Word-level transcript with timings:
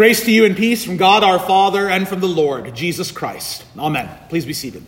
Grace 0.00 0.24
to 0.24 0.32
you 0.32 0.46
and 0.46 0.56
peace 0.56 0.82
from 0.82 0.96
God 0.96 1.22
our 1.22 1.38
Father 1.38 1.86
and 1.90 2.08
from 2.08 2.20
the 2.20 2.26
Lord 2.26 2.74
Jesus 2.74 3.12
Christ. 3.12 3.66
Amen. 3.78 4.08
Please 4.30 4.46
be 4.46 4.54
seated. 4.54 4.82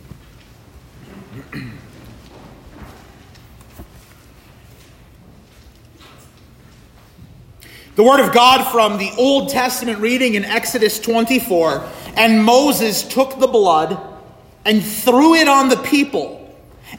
The 7.95 8.03
Word 8.03 8.21
of 8.21 8.33
God 8.33 8.71
from 8.71 8.97
the 8.97 9.11
Old 9.15 9.49
Testament 9.49 9.99
reading 9.99 10.33
in 10.33 10.45
Exodus 10.45 10.99
24 10.99 11.87
And 12.15 12.43
Moses 12.43 13.03
took 13.03 13.39
the 13.39 13.45
blood 13.45 13.99
and 14.65 14.83
threw 14.83 15.35
it 15.35 15.47
on 15.47 15.69
the 15.69 15.77
people 15.77 16.42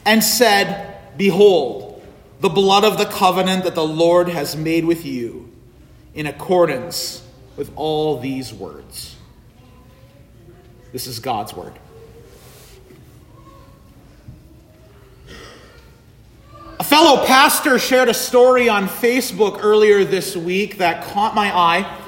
and 0.03 0.23
said, 0.23 0.97
Behold, 1.17 2.03
the 2.41 2.49
blood 2.49 2.83
of 2.83 2.97
the 2.97 3.05
covenant 3.05 3.63
that 3.63 3.75
the 3.75 3.85
Lord 3.85 4.29
has 4.29 4.55
made 4.55 4.85
with 4.85 5.05
you 5.05 5.51
in 6.13 6.27
accordance 6.27 7.25
with 7.55 7.71
all 7.75 8.19
these 8.19 8.53
words. 8.53 9.15
This 10.91 11.07
is 11.07 11.19
God's 11.19 11.53
Word. 11.53 11.73
A 16.79 16.83
fellow 16.83 17.25
pastor 17.25 17.79
shared 17.79 18.09
a 18.09 18.13
story 18.13 18.67
on 18.67 18.87
Facebook 18.87 19.63
earlier 19.63 20.03
this 20.03 20.35
week 20.35 20.77
that 20.77 21.05
caught 21.05 21.33
my 21.33 21.55
eye. 21.55 21.99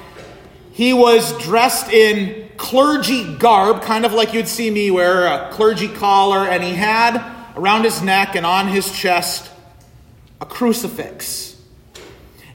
He 0.74 0.94
was 0.94 1.38
dressed 1.42 1.92
in 1.92 2.50
clergy 2.58 3.36
garb, 3.36 3.82
kind 3.82 4.06
of 4.06 4.14
like 4.14 4.34
you'd 4.34 4.48
see 4.48 4.70
me 4.70 4.92
wear 4.92 5.26
a 5.26 5.50
clergy 5.52 5.88
collar, 5.88 6.48
and 6.48 6.64
he 6.64 6.74
had 6.74 7.37
around 7.58 7.84
his 7.84 8.02
neck 8.02 8.36
and 8.36 8.46
on 8.46 8.68
his 8.68 8.92
chest 8.92 9.50
a 10.40 10.46
crucifix. 10.46 11.60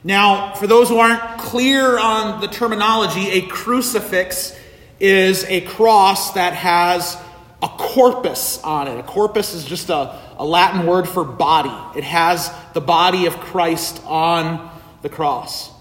Now, 0.03 0.53
for 0.55 0.67
those 0.67 0.89
who 0.89 0.97
aren't 0.97 1.39
clear 1.39 1.99
on 1.99 2.41
the 2.41 2.47
terminology, 2.47 3.29
a 3.31 3.41
crucifix 3.41 4.57
is 4.99 5.43
a 5.45 5.61
cross 5.61 6.33
that 6.33 6.53
has 6.53 7.17
a 7.61 7.67
corpus 7.67 8.61
on 8.63 8.87
it. 8.87 8.97
A 8.97 9.03
corpus 9.03 9.53
is 9.53 9.65
just 9.65 9.89
a, 9.89 10.19
a 10.37 10.45
Latin 10.45 10.85
word 10.85 11.07
for 11.07 11.23
body, 11.23 11.97
it 11.97 12.03
has 12.03 12.51
the 12.73 12.81
body 12.81 13.25
of 13.25 13.37
Christ 13.37 14.01
on 14.05 14.69
the 15.01 15.09
cross. 15.09 15.71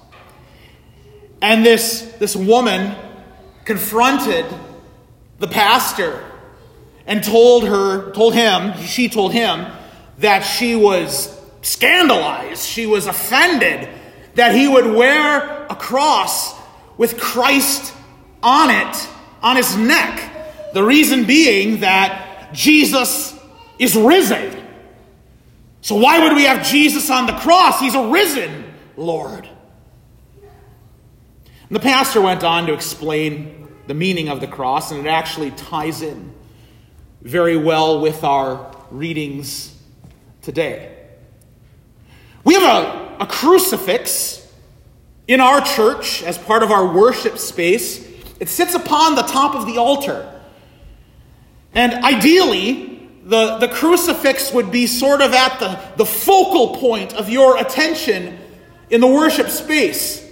And 1.40 1.66
this, 1.66 2.02
this 2.18 2.36
woman 2.36 2.94
confronted 3.64 4.46
the 5.38 5.48
pastor 5.48 6.24
and 7.06 7.22
told 7.22 7.66
her, 7.66 8.12
told 8.12 8.34
him, 8.34 8.76
she 8.78 9.08
told 9.08 9.32
him 9.32 9.66
that 10.18 10.40
she 10.40 10.76
was 10.76 11.38
scandalized, 11.62 12.64
she 12.64 12.86
was 12.86 13.06
offended 13.06 13.88
that 14.34 14.54
he 14.54 14.68
would 14.68 14.86
wear 14.86 15.66
a 15.66 15.76
cross 15.76 16.58
with 16.96 17.18
Christ 17.18 17.94
on 18.42 18.70
it, 18.70 19.08
on 19.42 19.56
his 19.56 19.76
neck. 19.76 20.72
The 20.72 20.82
reason 20.82 21.24
being 21.24 21.80
that 21.80 22.50
Jesus 22.52 23.38
is 23.78 23.94
risen. 23.94 24.58
So, 25.80 25.96
why 25.96 26.20
would 26.20 26.34
we 26.34 26.44
have 26.44 26.66
Jesus 26.66 27.10
on 27.10 27.26
the 27.26 27.32
cross? 27.32 27.80
He's 27.80 27.94
a 27.94 28.08
risen 28.08 28.72
Lord. 28.96 29.48
And 30.42 31.76
the 31.76 31.80
pastor 31.80 32.20
went 32.20 32.44
on 32.44 32.66
to 32.66 32.72
explain 32.72 33.68
the 33.86 33.94
meaning 33.94 34.28
of 34.28 34.40
the 34.40 34.46
cross, 34.46 34.92
and 34.92 35.06
it 35.06 35.10
actually 35.10 35.50
ties 35.52 36.02
in 36.02 36.32
very 37.22 37.56
well 37.56 38.00
with 38.00 38.24
our 38.24 38.74
readings 38.90 39.74
today. 40.42 40.96
We 42.44 42.54
have 42.54 42.62
a, 42.62 43.22
a 43.24 43.26
crucifix 43.26 44.46
in 45.28 45.40
our 45.40 45.60
church 45.60 46.22
as 46.24 46.36
part 46.36 46.62
of 46.62 46.70
our 46.70 46.92
worship 46.92 47.38
space. 47.38 48.04
It 48.40 48.48
sits 48.48 48.74
upon 48.74 49.14
the 49.14 49.22
top 49.22 49.54
of 49.54 49.66
the 49.66 49.78
altar. 49.78 50.28
And 51.74 52.04
ideally, 52.04 53.08
the, 53.22 53.58
the 53.58 53.68
crucifix 53.68 54.52
would 54.52 54.72
be 54.72 54.88
sort 54.88 55.22
of 55.22 55.32
at 55.32 55.60
the, 55.60 55.78
the 55.96 56.04
focal 56.04 56.76
point 56.76 57.14
of 57.14 57.30
your 57.30 57.56
attention 57.56 58.38
in 58.90 59.00
the 59.00 59.06
worship 59.06 59.48
space. 59.48 60.28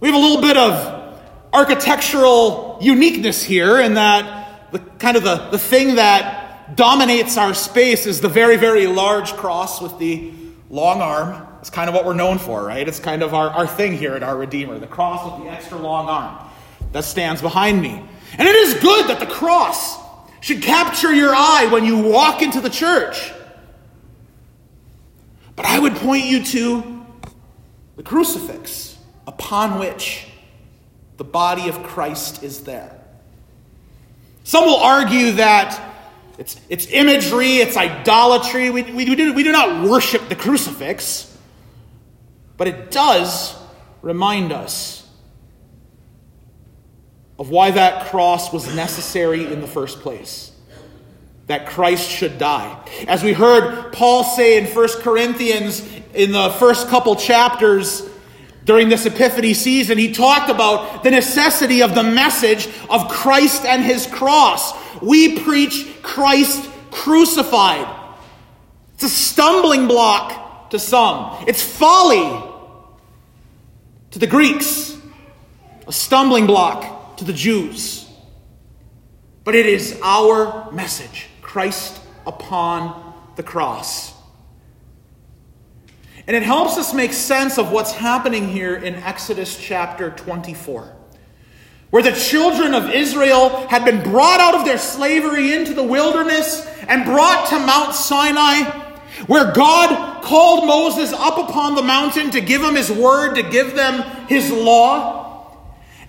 We 0.00 0.08
have 0.08 0.14
a 0.14 0.20
little 0.20 0.42
bit 0.42 0.56
of 0.58 1.18
architectural 1.52 2.78
uniqueness 2.82 3.42
here 3.42 3.80
in 3.80 3.94
that 3.94 4.37
the 4.72 4.78
kind 4.98 5.16
of 5.16 5.24
the, 5.24 5.48
the 5.50 5.58
thing 5.58 5.96
that 5.96 6.76
dominates 6.76 7.36
our 7.36 7.54
space 7.54 8.06
is 8.06 8.20
the 8.20 8.28
very, 8.28 8.56
very 8.56 8.86
large 8.86 9.32
cross 9.34 9.80
with 9.80 9.98
the 9.98 10.32
long 10.70 11.00
arm. 11.00 11.46
It's 11.60 11.70
kind 11.70 11.88
of 11.88 11.94
what 11.94 12.04
we're 12.04 12.14
known 12.14 12.38
for, 12.38 12.64
right? 12.64 12.86
It's 12.86 13.00
kind 13.00 13.22
of 13.22 13.34
our, 13.34 13.48
our 13.50 13.66
thing 13.66 13.96
here 13.96 14.14
at 14.14 14.22
Our 14.22 14.36
Redeemer 14.36 14.78
the 14.78 14.86
cross 14.86 15.24
with 15.24 15.44
the 15.44 15.50
extra 15.50 15.78
long 15.78 16.08
arm 16.08 16.48
that 16.92 17.04
stands 17.04 17.42
behind 17.42 17.80
me. 17.80 18.02
And 18.36 18.46
it 18.46 18.54
is 18.54 18.74
good 18.74 19.08
that 19.08 19.20
the 19.20 19.26
cross 19.26 19.98
should 20.40 20.62
capture 20.62 21.12
your 21.12 21.34
eye 21.34 21.68
when 21.70 21.84
you 21.84 21.98
walk 21.98 22.42
into 22.42 22.60
the 22.60 22.70
church. 22.70 23.32
But 25.56 25.66
I 25.66 25.78
would 25.78 25.96
point 25.96 26.26
you 26.26 26.44
to 26.44 27.06
the 27.96 28.02
crucifix 28.02 28.96
upon 29.26 29.80
which 29.80 30.28
the 31.16 31.24
body 31.24 31.68
of 31.68 31.82
Christ 31.82 32.44
is 32.44 32.62
there. 32.62 32.97
Some 34.48 34.64
will 34.64 34.76
argue 34.76 35.32
that 35.32 35.78
it's, 36.38 36.58
it's 36.70 36.86
imagery, 36.86 37.56
it's 37.58 37.76
idolatry. 37.76 38.70
We, 38.70 38.82
we, 38.82 39.04
we, 39.04 39.14
do, 39.14 39.34
we 39.34 39.42
do 39.42 39.52
not 39.52 39.86
worship 39.86 40.30
the 40.30 40.36
crucifix, 40.36 41.36
but 42.56 42.66
it 42.66 42.90
does 42.90 43.54
remind 44.00 44.52
us 44.52 45.06
of 47.38 47.50
why 47.50 47.72
that 47.72 48.06
cross 48.06 48.50
was 48.50 48.74
necessary 48.74 49.52
in 49.52 49.60
the 49.60 49.66
first 49.66 50.00
place. 50.00 50.50
That 51.48 51.66
Christ 51.66 52.08
should 52.08 52.38
die. 52.38 52.82
As 53.06 53.22
we 53.22 53.34
heard 53.34 53.92
Paul 53.92 54.24
say 54.24 54.56
in 54.56 54.64
1 54.64 54.88
Corinthians 55.02 55.86
in 56.14 56.32
the 56.32 56.48
first 56.58 56.88
couple 56.88 57.16
chapters 57.16 58.00
during 58.68 58.90
this 58.90 59.06
Epiphany 59.06 59.54
season, 59.54 59.96
he 59.96 60.12
talked 60.12 60.50
about 60.50 61.02
the 61.02 61.10
necessity 61.10 61.82
of 61.82 61.94
the 61.94 62.02
message 62.02 62.68
of 62.90 63.08
Christ 63.08 63.64
and 63.64 63.82
his 63.82 64.06
cross. 64.06 64.74
We 65.00 65.38
preach 65.38 65.88
Christ 66.02 66.68
crucified. 66.90 67.88
It's 68.92 69.04
a 69.04 69.08
stumbling 69.08 69.88
block 69.88 70.68
to 70.68 70.78
some, 70.78 71.46
it's 71.48 71.62
folly 71.62 72.44
to 74.10 74.18
the 74.18 74.26
Greeks, 74.26 74.94
a 75.86 75.92
stumbling 75.92 76.46
block 76.46 77.16
to 77.16 77.24
the 77.24 77.32
Jews. 77.32 78.06
But 79.44 79.54
it 79.54 79.64
is 79.64 79.98
our 80.04 80.70
message 80.72 81.28
Christ 81.40 81.98
upon 82.26 83.14
the 83.36 83.42
cross. 83.42 84.12
And 86.28 86.36
it 86.36 86.42
helps 86.42 86.76
us 86.76 86.92
make 86.92 87.14
sense 87.14 87.56
of 87.56 87.72
what's 87.72 87.90
happening 87.90 88.48
here 88.48 88.76
in 88.76 88.96
Exodus 88.96 89.58
chapter 89.58 90.10
24, 90.10 90.94
where 91.88 92.02
the 92.02 92.12
children 92.12 92.74
of 92.74 92.90
Israel 92.90 93.48
had 93.68 93.86
been 93.86 94.02
brought 94.02 94.38
out 94.38 94.54
of 94.54 94.66
their 94.66 94.76
slavery 94.76 95.54
into 95.54 95.72
the 95.72 95.82
wilderness 95.82 96.66
and 96.86 97.06
brought 97.06 97.48
to 97.48 97.58
Mount 97.58 97.94
Sinai, 97.94 98.64
where 99.26 99.52
God 99.54 100.22
called 100.22 100.66
Moses 100.66 101.14
up 101.14 101.38
upon 101.48 101.76
the 101.76 101.82
mountain 101.82 102.28
to 102.32 102.42
give 102.42 102.60
him 102.60 102.74
his 102.74 102.92
word, 102.92 103.36
to 103.36 103.42
give 103.42 103.74
them 103.74 104.02
his 104.26 104.52
law. 104.52 105.56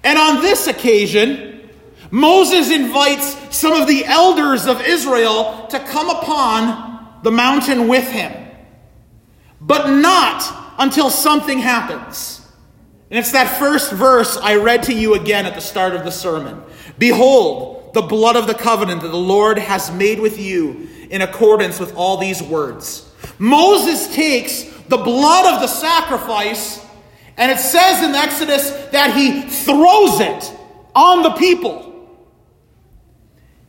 And 0.03 0.19
on 0.19 0.41
this 0.41 0.67
occasion, 0.67 1.69
Moses 2.11 2.69
invites 2.71 3.55
some 3.55 3.71
of 3.71 3.87
the 3.87 4.03
elders 4.03 4.67
of 4.67 4.81
Israel 4.81 5.67
to 5.69 5.79
come 5.79 6.09
upon 6.09 7.21
the 7.23 7.31
mountain 7.31 7.87
with 7.87 8.09
him 8.09 8.48
but 9.61 9.89
not 9.89 10.75
until 10.77 11.09
something 11.09 11.59
happens. 11.59 12.41
And 13.09 13.17
it's 13.17 13.31
that 13.31 13.57
first 13.57 13.91
verse 13.91 14.37
I 14.37 14.55
read 14.55 14.83
to 14.83 14.93
you 14.93 15.15
again 15.15 15.45
at 15.45 15.55
the 15.55 15.61
start 15.61 15.95
of 15.95 16.03
the 16.03 16.11
sermon. 16.11 16.61
Behold, 16.97 17.93
the 17.93 18.01
blood 18.01 18.35
of 18.35 18.47
the 18.47 18.53
covenant 18.53 19.01
that 19.01 19.07
the 19.07 19.17
Lord 19.17 19.57
has 19.57 19.91
made 19.91 20.19
with 20.19 20.39
you 20.39 20.87
in 21.09 21.21
accordance 21.21 21.79
with 21.79 21.95
all 21.95 22.17
these 22.17 22.41
words. 22.41 23.11
Moses 23.39 24.13
takes 24.13 24.63
the 24.87 24.97
blood 24.97 25.53
of 25.53 25.61
the 25.61 25.67
sacrifice, 25.67 26.85
and 27.37 27.51
it 27.51 27.57
says 27.57 28.03
in 28.03 28.13
Exodus 28.13 28.69
that 28.91 29.15
he 29.15 29.41
throws 29.41 30.19
it 30.19 30.55
on 30.95 31.23
the 31.23 31.31
people. 31.31 31.87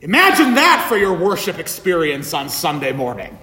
Imagine 0.01 0.55
that 0.55 0.85
for 0.87 0.97
your 0.97 1.13
worship 1.13 1.59
experience 1.59 2.33
on 2.33 2.49
Sunday 2.49 2.91
morning. 2.91 3.37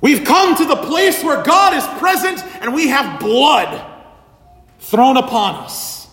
We've 0.00 0.24
come 0.24 0.54
to 0.56 0.64
the 0.64 0.76
place 0.76 1.24
where 1.24 1.42
God 1.42 1.74
is 1.74 1.84
present 1.98 2.42
and 2.60 2.74
we 2.74 2.88
have 2.88 3.18
blood 3.18 3.84
thrown 4.78 5.16
upon 5.16 5.64
us. 5.64 6.08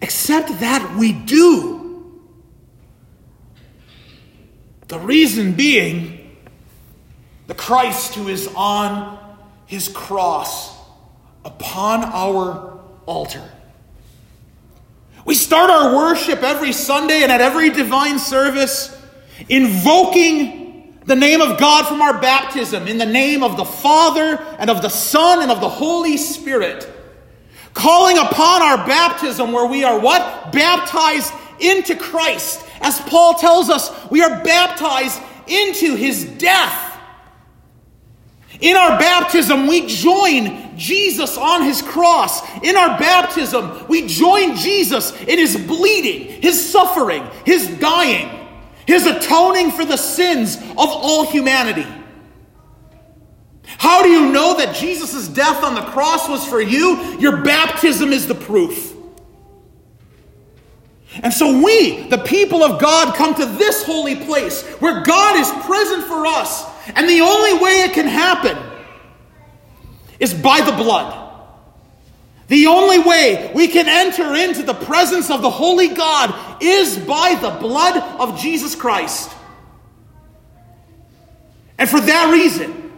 Except 0.00 0.48
that 0.60 0.96
we 0.96 1.12
do. 1.12 2.20
The 4.88 4.98
reason 4.98 5.52
being 5.52 6.36
the 7.46 7.54
Christ 7.54 8.14
who 8.14 8.28
is 8.28 8.48
on 8.56 9.18
his 9.66 9.88
cross 9.88 10.76
upon 11.44 12.04
our 12.04 12.80
altar. 13.06 13.42
We 15.24 15.34
start 15.34 15.70
our 15.70 15.94
worship 15.94 16.42
every 16.42 16.72
Sunday 16.72 17.22
and 17.22 17.30
at 17.30 17.40
every 17.40 17.70
divine 17.70 18.18
service 18.18 18.98
invoking 19.48 20.61
the 21.04 21.16
name 21.16 21.40
of 21.40 21.58
God 21.58 21.86
from 21.86 22.00
our 22.00 22.20
baptism 22.20 22.86
in 22.86 22.98
the 22.98 23.06
name 23.06 23.42
of 23.42 23.56
the 23.56 23.64
Father 23.64 24.36
and 24.58 24.70
of 24.70 24.82
the 24.82 24.88
Son 24.88 25.42
and 25.42 25.50
of 25.50 25.60
the 25.60 25.68
Holy 25.68 26.16
Spirit. 26.16 26.88
Calling 27.74 28.18
upon 28.18 28.62
our 28.62 28.86
baptism 28.86 29.52
where 29.52 29.66
we 29.66 29.82
are 29.82 29.98
what? 29.98 30.52
Baptized 30.52 31.32
into 31.58 31.96
Christ. 31.96 32.64
As 32.80 33.00
Paul 33.00 33.34
tells 33.34 33.70
us, 33.70 33.90
we 34.10 34.22
are 34.22 34.42
baptized 34.44 35.20
into 35.46 35.96
his 35.96 36.24
death. 36.24 36.90
In 38.60 38.76
our 38.76 38.98
baptism, 38.98 39.66
we 39.66 39.86
join 39.86 40.76
Jesus 40.76 41.36
on 41.36 41.62
his 41.62 41.82
cross. 41.82 42.42
In 42.62 42.76
our 42.76 42.96
baptism, 42.98 43.86
we 43.88 44.06
join 44.06 44.56
Jesus 44.56 45.12
in 45.22 45.38
his 45.38 45.56
bleeding, 45.56 46.40
his 46.40 46.70
suffering, 46.70 47.26
his 47.44 47.66
dying, 47.78 48.41
his 48.86 49.06
atoning 49.06 49.70
for 49.70 49.84
the 49.84 49.96
sins 49.96 50.56
of 50.56 50.76
all 50.76 51.24
humanity. 51.24 51.86
How 53.64 54.02
do 54.02 54.08
you 54.08 54.32
know 54.32 54.56
that 54.58 54.76
Jesus' 54.76 55.28
death 55.28 55.62
on 55.62 55.74
the 55.74 55.82
cross 55.82 56.28
was 56.28 56.46
for 56.46 56.60
you? 56.60 57.18
Your 57.18 57.42
baptism 57.42 58.12
is 58.12 58.26
the 58.26 58.34
proof. 58.34 58.94
And 61.22 61.32
so 61.32 61.62
we, 61.62 62.08
the 62.08 62.18
people 62.18 62.62
of 62.62 62.80
God, 62.80 63.14
come 63.14 63.34
to 63.34 63.44
this 63.44 63.84
holy 63.84 64.16
place 64.16 64.62
where 64.80 65.02
God 65.02 65.36
is 65.36 65.50
present 65.64 66.04
for 66.04 66.26
us 66.26 66.64
and 66.94 67.08
the 67.08 67.20
only 67.20 67.62
way 67.62 67.82
it 67.82 67.92
can 67.92 68.06
happen 68.06 68.56
is 70.18 70.32
by 70.32 70.60
the 70.60 70.72
blood. 70.72 71.21
The 72.52 72.66
only 72.66 72.98
way 72.98 73.50
we 73.54 73.66
can 73.66 73.88
enter 73.88 74.34
into 74.34 74.62
the 74.62 74.74
presence 74.74 75.30
of 75.30 75.40
the 75.40 75.48
Holy 75.48 75.88
God 75.88 76.62
is 76.62 76.98
by 76.98 77.34
the 77.40 77.48
blood 77.48 77.96
of 78.20 78.38
Jesus 78.38 78.74
Christ. 78.74 79.34
And 81.78 81.88
for 81.88 81.98
that 81.98 82.30
reason, 82.30 82.92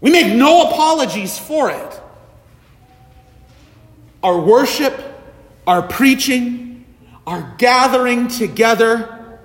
we 0.00 0.12
make 0.12 0.32
no 0.32 0.70
apologies 0.70 1.36
for 1.40 1.72
it. 1.72 2.00
Our 4.22 4.40
worship, 4.40 5.02
our 5.66 5.82
preaching, 5.82 6.84
our 7.26 7.52
gathering 7.58 8.28
together 8.28 9.40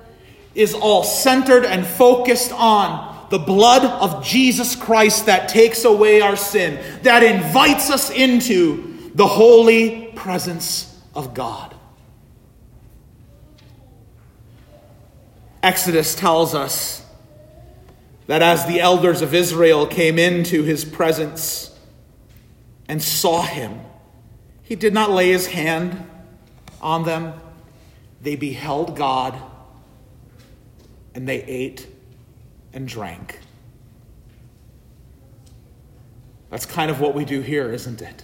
is 0.54 0.76
all 0.76 1.04
centered 1.04 1.66
and 1.66 1.88
focused 1.88 2.52
on 2.52 3.17
the 3.30 3.40
blood 3.40 3.84
of 3.84 4.24
Jesus 4.26 4.76
Christ 4.76 5.26
that 5.26 5.50
takes 5.50 5.84
away 5.84 6.22
our 6.22 6.36
sin, 6.36 6.80
that 7.04 7.24
invites 7.24 7.90
us 7.90 8.10
into 8.10 9.12
the 9.14 9.28
holy 9.28 10.08
presence 10.16 11.02
of 11.14 11.34
God. 11.34 11.76
Exodus 15.62 16.16
tells 16.16 16.56
us 16.56 17.04
that 18.28 18.42
as 18.42 18.66
the 18.66 18.80
elders 18.80 19.22
of 19.22 19.34
Israel 19.34 19.88
came 19.88 20.20
into 20.20 20.64
his 20.64 20.86
presence 20.86 21.78
and 22.88 23.02
saw 23.02 23.42
him, 23.42 23.80
he 24.64 24.76
did 24.76 24.94
not 24.94 25.12
lay 25.12 25.30
his 25.32 25.48
hand 25.48 26.10
on 26.82 27.04
them. 27.04 27.34
They 28.22 28.36
beheld 28.36 28.96
God 28.96 29.42
and 31.16 31.28
they 31.28 31.42
ate 31.44 31.88
and 32.74 32.88
drank. 32.88 33.40
That's 36.50 36.66
kind 36.66 36.90
of 36.90 37.00
what 37.00 37.14
we 37.14 37.26
do 37.26 37.42
here, 37.42 37.72
isn't 37.72 38.02
it? 38.02 38.24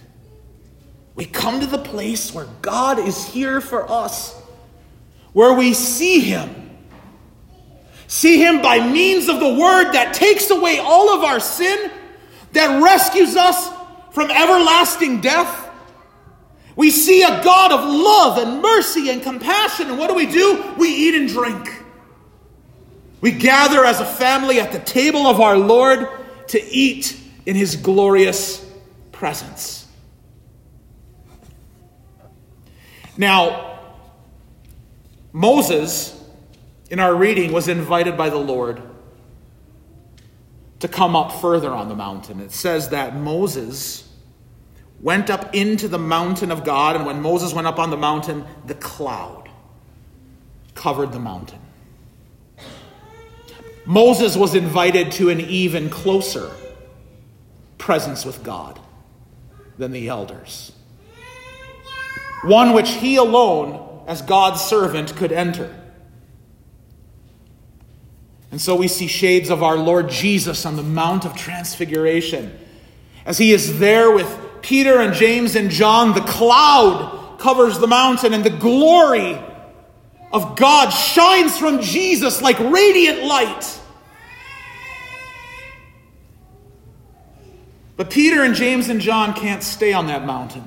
We 1.14 1.26
come 1.26 1.60
to 1.60 1.66
the 1.66 1.78
place 1.78 2.32
where 2.34 2.46
God 2.62 2.98
is 2.98 3.26
here 3.26 3.60
for 3.60 3.90
us, 3.90 4.34
where 5.32 5.54
we 5.54 5.74
see 5.74 6.20
Him. 6.20 6.70
See 8.06 8.42
Him 8.42 8.62
by 8.62 8.86
means 8.86 9.28
of 9.28 9.40
the 9.40 9.54
Word 9.54 9.92
that 9.92 10.14
takes 10.14 10.50
away 10.50 10.78
all 10.78 11.14
of 11.14 11.22
our 11.22 11.40
sin, 11.40 11.90
that 12.52 12.82
rescues 12.82 13.36
us 13.36 13.68
from 14.12 14.30
everlasting 14.30 15.20
death. 15.20 15.70
We 16.76 16.90
see 16.90 17.22
a 17.22 17.42
God 17.44 17.72
of 17.72 17.80
love 17.84 18.38
and 18.38 18.60
mercy 18.60 19.10
and 19.10 19.22
compassion, 19.22 19.88
and 19.88 19.98
what 19.98 20.08
do 20.08 20.14
we 20.14 20.26
do? 20.26 20.74
We 20.76 20.88
eat 20.88 21.14
and 21.14 21.28
drink. 21.28 21.83
We 23.24 23.32
gather 23.32 23.86
as 23.86 24.00
a 24.00 24.04
family 24.04 24.60
at 24.60 24.70
the 24.70 24.78
table 24.78 25.26
of 25.26 25.40
our 25.40 25.56
Lord 25.56 26.06
to 26.48 26.62
eat 26.62 27.18
in 27.46 27.56
his 27.56 27.74
glorious 27.74 28.62
presence. 29.12 29.86
Now, 33.16 33.80
Moses, 35.32 36.22
in 36.90 37.00
our 37.00 37.14
reading, 37.14 37.50
was 37.50 37.66
invited 37.66 38.18
by 38.18 38.28
the 38.28 38.36
Lord 38.36 38.82
to 40.80 40.86
come 40.86 41.16
up 41.16 41.32
further 41.40 41.70
on 41.70 41.88
the 41.88 41.96
mountain. 41.96 42.40
It 42.40 42.52
says 42.52 42.90
that 42.90 43.16
Moses 43.16 44.06
went 45.00 45.30
up 45.30 45.54
into 45.54 45.88
the 45.88 45.98
mountain 45.98 46.50
of 46.50 46.62
God, 46.62 46.94
and 46.94 47.06
when 47.06 47.22
Moses 47.22 47.54
went 47.54 47.66
up 47.66 47.78
on 47.78 47.88
the 47.88 47.96
mountain, 47.96 48.44
the 48.66 48.74
cloud 48.74 49.48
covered 50.74 51.10
the 51.12 51.18
mountain. 51.18 51.63
Moses 53.86 54.36
was 54.36 54.54
invited 54.54 55.12
to 55.12 55.28
an 55.28 55.40
even 55.40 55.90
closer 55.90 56.50
presence 57.78 58.24
with 58.24 58.42
God 58.42 58.80
than 59.76 59.92
the 59.92 60.08
elders. 60.08 60.72
One 62.44 62.72
which 62.72 62.90
he 62.90 63.16
alone, 63.16 64.04
as 64.06 64.22
God's 64.22 64.60
servant, 64.62 65.14
could 65.16 65.32
enter. 65.32 65.74
And 68.50 68.60
so 68.60 68.76
we 68.76 68.88
see 68.88 69.06
shades 69.06 69.50
of 69.50 69.62
our 69.62 69.76
Lord 69.76 70.08
Jesus 70.08 70.64
on 70.64 70.76
the 70.76 70.82
Mount 70.82 71.24
of 71.24 71.34
Transfiguration. 71.36 72.56
As 73.26 73.38
he 73.38 73.52
is 73.52 73.78
there 73.78 74.10
with 74.10 74.38
Peter 74.62 75.00
and 75.00 75.12
James 75.12 75.56
and 75.56 75.70
John, 75.70 76.14
the 76.14 76.20
cloud 76.20 77.36
covers 77.38 77.78
the 77.78 77.86
mountain, 77.86 78.32
and 78.32 78.44
the 78.44 78.50
glory 78.50 79.38
of 80.34 80.56
God 80.56 80.90
shines 80.90 81.56
from 81.56 81.80
Jesus 81.80 82.42
like 82.42 82.58
radiant 82.58 83.22
light. 83.22 83.80
But 87.96 88.10
Peter 88.10 88.42
and 88.42 88.56
James 88.56 88.88
and 88.88 89.00
John 89.00 89.32
can't 89.32 89.62
stay 89.62 89.92
on 89.92 90.08
that 90.08 90.26
mountain. 90.26 90.64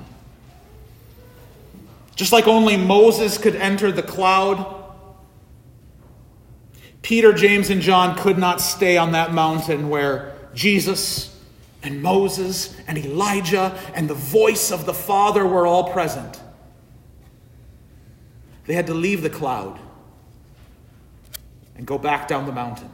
Just 2.15 2.31
like 2.31 2.47
only 2.47 2.77
Moses 2.77 3.37
could 3.37 3.57
enter 3.57 3.91
the 3.91 4.01
cloud, 4.01 4.73
Peter, 7.01 7.33
James, 7.33 7.69
and 7.69 7.81
John 7.81 8.17
could 8.17 8.37
not 8.37 8.61
stay 8.61 8.95
on 8.95 9.11
that 9.11 9.33
mountain 9.33 9.89
where 9.89 10.33
Jesus 10.53 11.37
and 11.83 12.01
Moses 12.01 12.73
and 12.87 12.97
Elijah 12.97 13.77
and 13.93 14.09
the 14.09 14.13
voice 14.13 14.71
of 14.71 14.85
the 14.85 14.93
Father 14.93 15.45
were 15.45 15.67
all 15.67 15.91
present. 15.91 16.39
They 18.67 18.73
had 18.73 18.87
to 18.87 18.93
leave 18.93 19.21
the 19.21 19.29
cloud 19.29 19.79
and 21.77 21.87
go 21.87 21.97
back 21.97 22.27
down 22.27 22.45
the 22.45 22.51
mountain. 22.51 22.89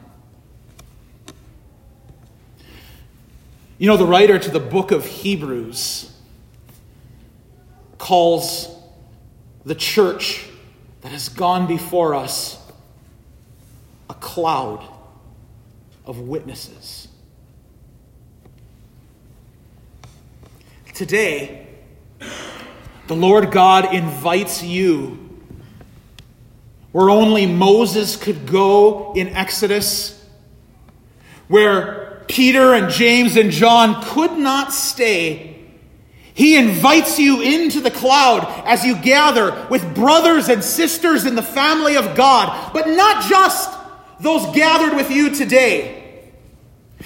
You 3.76 3.88
know, 3.88 3.96
the 3.96 4.06
writer 4.06 4.38
to 4.38 4.50
the 4.50 4.60
book 4.60 4.92
of 4.92 5.04
Hebrews 5.04 6.12
calls 7.98 8.68
the 9.64 9.74
church 9.74 10.46
that 11.00 11.10
has 11.10 11.28
gone 11.28 11.66
before 11.66 12.14
us 12.14 12.56
a 14.08 14.14
cloud 14.14 14.86
of 16.06 16.20
witnesses. 16.20 17.08
Today, 20.94 21.66
the 23.08 23.16
Lord 23.16 23.50
God 23.50 23.92
invites 23.92 24.62
you 24.62 25.23
where 26.94 27.10
only 27.10 27.44
Moses 27.44 28.14
could 28.14 28.46
go 28.46 29.12
in 29.14 29.26
Exodus, 29.30 30.24
where 31.48 32.22
Peter 32.28 32.72
and 32.72 32.88
James 32.88 33.36
and 33.36 33.50
John 33.50 34.00
could 34.04 34.38
not 34.38 34.72
stay. 34.72 35.60
He 36.34 36.54
invites 36.54 37.18
you 37.18 37.42
into 37.42 37.80
the 37.80 37.90
cloud 37.90 38.44
as 38.64 38.84
you 38.84 38.96
gather 38.96 39.66
with 39.68 39.92
brothers 39.92 40.48
and 40.48 40.62
sisters 40.62 41.26
in 41.26 41.34
the 41.34 41.42
family 41.42 41.96
of 41.96 42.14
God, 42.14 42.72
but 42.72 42.86
not 42.86 43.24
just 43.24 43.76
those 44.20 44.54
gathered 44.54 44.94
with 44.94 45.10
you 45.10 45.34
today. 45.34 46.30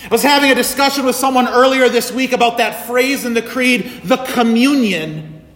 I 0.04 0.08
was 0.08 0.22
having 0.22 0.50
a 0.50 0.54
discussion 0.54 1.06
with 1.06 1.16
someone 1.16 1.48
earlier 1.48 1.88
this 1.88 2.12
week 2.12 2.32
about 2.32 2.58
that 2.58 2.86
phrase 2.86 3.24
in 3.24 3.32
the 3.32 3.40
Creed, 3.40 4.02
the 4.04 4.18
communion 4.18 5.46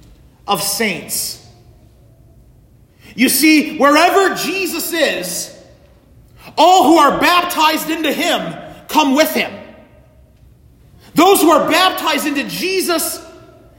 of 0.49 0.63
saints. 0.63 1.42
You 3.15 3.29
see, 3.29 3.79
wherever 3.79 4.35
Jesus 4.35 4.93
is, 4.93 5.53
All 6.57 6.85
who 6.85 6.97
are 6.97 7.21
baptized 7.21 7.91
into 7.91 8.13
him 8.13 8.55
come 8.89 9.15
with 9.15 9.33
him. 9.33 9.53
Those 11.15 11.41
who 11.41 11.51
are 11.51 11.71
baptized 11.71 12.27
into 12.27 12.49
Jesus, 12.49 13.25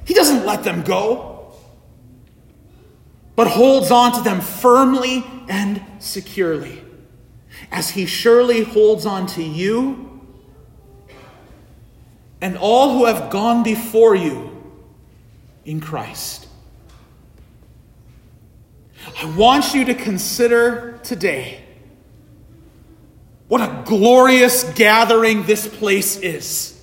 he 0.05 0.13
doesn't 0.13 0.45
let 0.45 0.63
them 0.63 0.83
go, 0.83 1.53
but 3.35 3.47
holds 3.47 3.91
on 3.91 4.13
to 4.13 4.21
them 4.21 4.39
firmly 4.39 5.25
and 5.49 5.83
securely, 5.99 6.83
as 7.71 7.89
he 7.89 8.05
surely 8.05 8.63
holds 8.63 9.05
on 9.05 9.27
to 9.27 9.43
you 9.43 10.21
and 12.39 12.57
all 12.57 12.97
who 12.97 13.05
have 13.05 13.31
gone 13.31 13.63
before 13.63 14.15
you 14.15 14.51
in 15.65 15.79
Christ. 15.79 16.42
I 19.19 19.25
want 19.35 19.73
you 19.73 19.85
to 19.85 19.93
consider 19.93 20.99
today 21.03 21.63
what 23.47 23.61
a 23.61 23.83
glorious 23.85 24.63
gathering 24.73 25.43
this 25.43 25.67
place 25.67 26.17
is. 26.17 26.81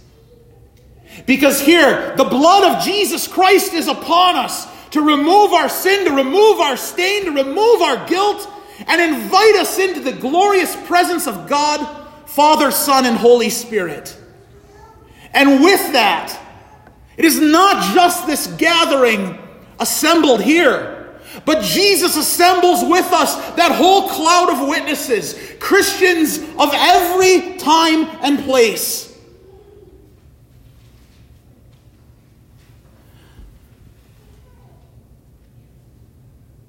Because 1.26 1.60
here, 1.60 2.14
the 2.16 2.24
blood 2.24 2.76
of 2.76 2.84
Jesus 2.84 3.26
Christ 3.26 3.72
is 3.72 3.88
upon 3.88 4.36
us 4.36 4.66
to 4.90 5.00
remove 5.00 5.52
our 5.52 5.68
sin, 5.68 6.04
to 6.04 6.12
remove 6.12 6.60
our 6.60 6.76
stain, 6.76 7.24
to 7.24 7.32
remove 7.32 7.82
our 7.82 8.08
guilt, 8.08 8.48
and 8.86 9.00
invite 9.00 9.56
us 9.56 9.78
into 9.78 10.00
the 10.00 10.12
glorious 10.12 10.74
presence 10.86 11.26
of 11.26 11.48
God, 11.48 11.84
Father, 12.26 12.70
Son, 12.70 13.04
and 13.04 13.16
Holy 13.16 13.50
Spirit. 13.50 14.16
And 15.32 15.62
with 15.62 15.92
that, 15.92 16.36
it 17.16 17.24
is 17.24 17.40
not 17.40 17.94
just 17.94 18.26
this 18.26 18.46
gathering 18.46 19.38
assembled 19.78 20.42
here. 20.42 20.99
But 21.44 21.62
Jesus 21.62 22.16
assembles 22.16 22.82
with 22.84 23.12
us 23.12 23.34
that 23.54 23.72
whole 23.72 24.08
cloud 24.08 24.50
of 24.50 24.68
witnesses, 24.68 25.38
Christians 25.58 26.38
of 26.38 26.70
every 26.72 27.56
time 27.58 28.06
and 28.22 28.40
place. 28.40 29.06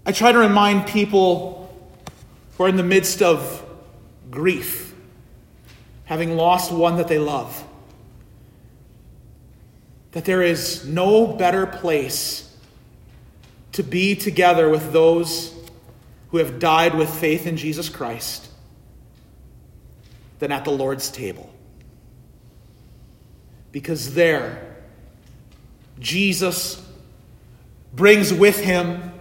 I 0.05 0.11
try 0.11 0.31
to 0.31 0.39
remind 0.39 0.87
people 0.87 1.73
who 2.57 2.65
are 2.65 2.69
in 2.69 2.75
the 2.75 2.83
midst 2.83 3.21
of 3.21 3.65
grief, 4.29 4.93
having 6.05 6.35
lost 6.35 6.71
one 6.71 6.97
that 6.97 7.07
they 7.07 7.19
love, 7.19 7.63
that 10.11 10.25
there 10.25 10.41
is 10.41 10.85
no 10.85 11.27
better 11.27 11.65
place 11.65 12.50
to 13.73 13.83
be 13.83 14.15
together 14.15 14.69
with 14.69 14.91
those 14.91 15.55
who 16.29 16.37
have 16.37 16.59
died 16.59 16.95
with 16.95 17.09
faith 17.09 17.45
in 17.45 17.57
Jesus 17.57 17.89
Christ 17.89 18.47
than 20.39 20.51
at 20.51 20.65
the 20.65 20.71
Lord's 20.71 21.09
table. 21.09 21.53
Because 23.71 24.13
there, 24.13 24.75
Jesus 25.99 26.85
brings 27.93 28.33
with 28.33 28.59
him 28.59 29.13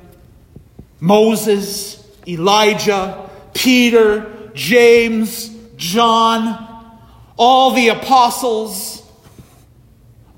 Moses, 0.99 2.07
Elijah, 2.27 3.31
Peter, 3.55 4.51
James, 4.55 5.49
John, 5.77 6.99
all 7.37 7.73
the 7.73 7.89
apostles 7.89 9.00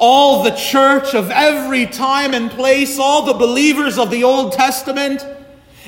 all 0.02 0.42
the 0.42 0.50
church 0.50 1.14
of 1.14 1.30
every 1.30 1.86
time 1.86 2.34
and 2.34 2.50
place, 2.50 2.98
all 2.98 3.24
the 3.24 3.34
believers 3.34 3.98
of 3.98 4.10
the 4.10 4.24
Old 4.24 4.52
Testament, 4.52 5.24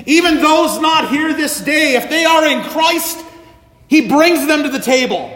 even 0.06 0.36
those 0.36 0.80
not 0.80 1.10
here 1.10 1.34
this 1.34 1.60
day, 1.60 1.96
if 1.96 2.08
they 2.08 2.24
are 2.24 2.46
in 2.46 2.62
Christ, 2.62 3.18
He 3.88 4.06
brings 4.08 4.46
them 4.46 4.62
to 4.62 4.68
the 4.68 4.78
table 4.78 5.32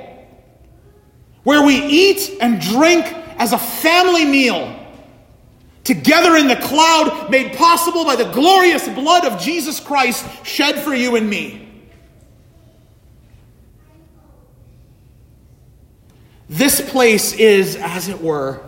where 1.43 1.67
we 1.67 1.75
eat 1.75 2.39
and 2.41 2.61
drink 2.61 3.05
as 3.39 3.53
a 3.53 3.59
family 3.59 4.25
meal 4.25 4.75
together 5.83 6.37
in 6.37 6.47
the 6.47 6.57
cloud 6.57 7.31
made 7.31 7.57
possible 7.57 8.05
by 8.05 8.15
the 8.15 8.31
glorious 8.31 8.89
blood 8.91 9.25
of 9.25 9.41
Jesus 9.41 9.81
Christ 9.81 10.25
shed 10.47 10.79
for 10.79 10.95
you 10.95 11.17
and 11.17 11.29
me. 11.29 11.69
This 16.49 16.81
place 16.91 17.33
is, 17.33 17.75
as 17.75 18.09
it 18.09 18.21
were, 18.21 18.68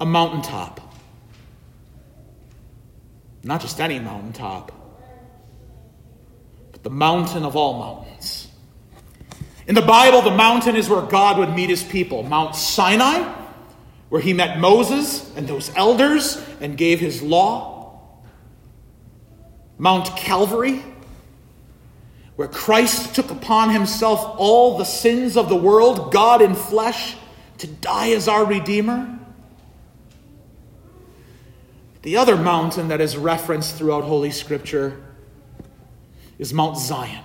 a 0.00 0.06
mountaintop. 0.06 0.80
Not 3.42 3.60
just 3.60 3.80
any 3.80 3.98
mountaintop, 3.98 4.72
but 6.72 6.82
the 6.82 6.90
mountain 6.90 7.44
of 7.44 7.56
all 7.56 7.78
mountains. 7.78 8.48
In 9.66 9.74
the 9.74 9.82
Bible, 9.82 10.22
the 10.22 10.34
mountain 10.34 10.76
is 10.76 10.88
where 10.88 11.02
God 11.02 11.38
would 11.38 11.54
meet 11.54 11.70
his 11.70 11.82
people. 11.82 12.22
Mount 12.22 12.56
Sinai, 12.56 13.34
where 14.08 14.20
he 14.20 14.32
met 14.32 14.58
Moses 14.58 15.30
and 15.36 15.46
those 15.46 15.70
elders 15.76 16.42
and 16.60 16.76
gave 16.76 17.00
his 17.00 17.22
law. 17.22 17.76
Mount 19.76 20.16
Calvary, 20.16 20.82
where 22.36 22.48
Christ 22.48 23.14
took 23.14 23.30
upon 23.30 23.70
himself 23.70 24.20
all 24.38 24.78
the 24.78 24.84
sins 24.84 25.36
of 25.36 25.48
the 25.48 25.56
world, 25.56 26.12
God 26.12 26.40
in 26.40 26.54
flesh, 26.54 27.16
to 27.58 27.66
die 27.66 28.10
as 28.12 28.26
our 28.26 28.44
Redeemer. 28.44 29.17
The 32.02 32.16
other 32.16 32.36
mountain 32.36 32.88
that 32.88 33.00
is 33.00 33.16
referenced 33.16 33.76
throughout 33.76 34.04
Holy 34.04 34.30
Scripture 34.30 35.00
is 36.38 36.52
Mount 36.54 36.78
Zion. 36.78 37.24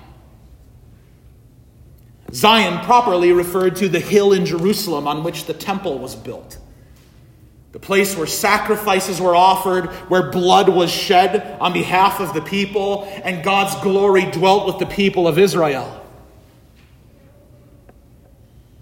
Zion 2.34 2.84
properly 2.84 3.32
referred 3.32 3.76
to 3.76 3.88
the 3.88 4.00
hill 4.00 4.34
in 4.34 4.46
Jerusalem 4.46 5.08
on 5.08 5.24
which 5.24 5.46
the 5.46 5.54
temple 5.54 6.00
was 6.00 6.16
built. 6.16 6.58
The 7.72 7.80
place 7.80 8.18
where 8.18 8.28
sacrifices 8.28 9.22
were 9.22 9.36
offered, 9.36 9.88
where 10.10 10.32
blood 10.32 10.70
was 10.70 10.92
shed 10.92 11.58
on 11.60 11.74
behalf 11.74 12.20
of 12.20 12.34
the 12.34 12.42
people, 12.42 13.06
and 13.24 13.44
God's 13.44 13.76
glory 13.84 14.26
dwelt 14.26 14.66
with 14.66 14.80
the 14.80 14.86
people 14.86 15.28
of 15.28 15.38
Israel. 15.38 16.04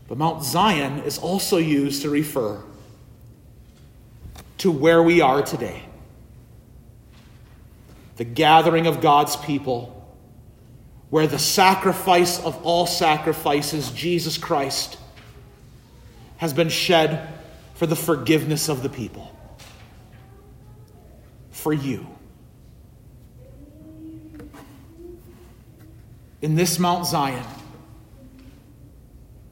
But 0.07 0.17
Mount 0.17 0.43
Zion 0.43 0.99
is 0.99 1.17
also 1.17 1.57
used 1.57 2.01
to 2.01 2.09
refer 2.09 2.61
to 4.61 4.69
where 4.69 5.01
we 5.01 5.21
are 5.21 5.41
today. 5.41 5.81
The 8.17 8.23
gathering 8.23 8.85
of 8.85 9.01
God's 9.01 9.35
people, 9.35 10.15
where 11.09 11.25
the 11.25 11.39
sacrifice 11.39 12.39
of 12.39 12.63
all 12.63 12.85
sacrifices, 12.85 13.89
Jesus 13.89 14.37
Christ, 14.37 14.99
has 16.37 16.53
been 16.53 16.69
shed 16.69 17.27
for 17.73 17.87
the 17.87 17.95
forgiveness 17.95 18.69
of 18.69 18.83
the 18.83 18.89
people. 18.89 19.35
For 21.49 21.73
you. 21.73 22.05
In 26.43 26.53
this 26.53 26.77
Mount 26.77 27.07
Zion, 27.07 27.47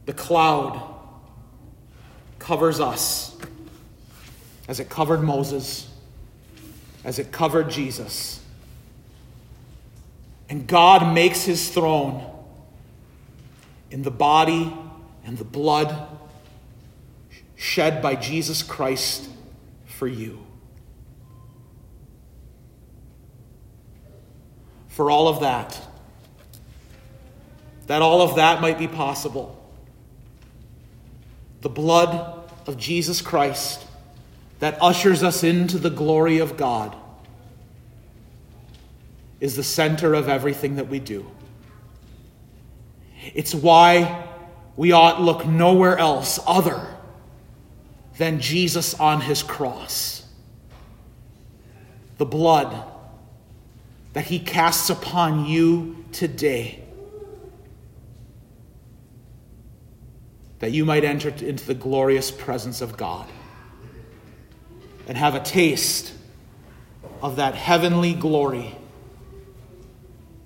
the 0.06 0.14
cloud 0.14 0.80
covers 2.38 2.80
us 2.80 3.29
as 4.70 4.80
it 4.80 4.88
covered 4.88 5.24
Moses, 5.24 5.92
as 7.04 7.18
it 7.18 7.32
covered 7.32 7.72
Jesus. 7.72 8.40
And 10.48 10.68
God 10.68 11.12
makes 11.12 11.44
his 11.44 11.70
throne 11.70 12.24
in 13.90 14.04
the 14.04 14.12
body 14.12 14.72
and 15.26 15.40
the 15.40 15.44
blood 15.44 16.08
shed 17.56 18.00
by 18.00 18.14
Jesus 18.14 18.62
Christ 18.62 19.28
for 19.88 20.08
you. 20.08 20.46
For 24.88 25.10
all 25.10 25.28
of 25.28 25.40
that, 25.40 25.82
that 27.88 28.04
all 28.04 28.22
of 28.22 28.36
that 28.36 28.62
might 28.62 28.78
be 28.78 28.88
possible, 28.88 29.60
the 31.62 31.70
blood 31.70 32.52
of 32.68 32.78
Jesus 32.78 33.20
Christ 33.20 33.88
that 34.60 34.78
ushers 34.82 35.24
us 35.24 35.44
into 35.44 35.78
the 35.78 35.90
glory 35.90 36.40
of 36.40 36.58
God 36.58 36.96
is 39.40 39.56
the 39.56 39.64
center 39.64 40.14
of 40.14 40.28
everything 40.28 40.76
that 40.76 40.90
we 40.90 41.00
do. 41.00 41.30
It's 43.34 43.56
why 43.56 44.28
we 44.76 44.92
ought 44.92 45.22
look 45.22 45.46
nowhere 45.46 45.98
else 45.98 46.40
other 46.46 46.86
than 48.18 48.42
Jesus 48.42 48.94
on 49.00 49.22
his 49.22 49.44
cross. 49.44 50.26
The 52.18 52.26
blood 52.26 52.86
that 54.12 54.26
he 54.26 54.40
casts 54.40 54.90
upon 54.90 55.46
you 55.46 56.04
today. 56.12 56.84
That 60.60 60.74
you 60.74 60.84
might 60.84 61.06
enter 61.06 61.30
into 61.30 61.66
the 61.66 61.74
glorious 61.74 62.30
presence 62.30 62.82
of 62.82 62.98
God 62.98 63.30
and 65.10 65.18
have 65.18 65.34
a 65.34 65.40
taste 65.40 66.14
of 67.24 67.38
that 67.38 67.56
heavenly 67.56 68.14
glory 68.14 68.76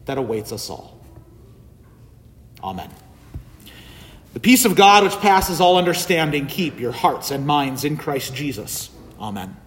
that 0.06 0.18
awaits 0.18 0.54
us 0.54 0.70
all. 0.70 0.98
Amen. 2.64 2.90
The 4.34 4.40
peace 4.40 4.64
of 4.64 4.76
God, 4.76 5.04
which 5.04 5.18
passes 5.18 5.60
all 5.60 5.78
understanding, 5.78 6.48
keep 6.48 6.80
your 6.80 6.94
hearts 6.94 7.30
and 7.30 7.46
minds 7.46 7.84
in 7.84 7.98
Christ 7.98 8.34
Jesus. 8.34 8.90
Amen. 9.20 9.58